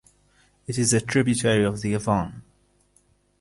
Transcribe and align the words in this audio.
It 0.65 0.79
is 0.79 0.93
a 0.93 0.99
tributary 0.99 1.63
of 1.63 1.81
the 1.81 1.93
Avon. 1.93 2.41